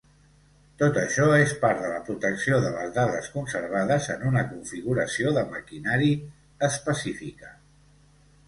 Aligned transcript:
Tot 0.81 0.95
això 1.01 1.25
és 1.41 1.51
part 1.65 1.83
de 1.83 1.91
la 1.91 1.99
protecció 2.07 2.57
de 2.63 2.71
les 2.77 2.95
dades 2.95 3.29
conservades 3.35 4.07
en 4.15 4.25
una 4.31 4.43
configuració 4.55 5.35
de 5.37 5.45
maquinari 5.55 6.11
específica. 6.71 7.55